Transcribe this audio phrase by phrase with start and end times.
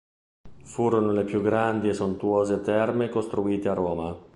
[0.63, 4.17] Furono le più grandi e sontuose terme costruite a Roma.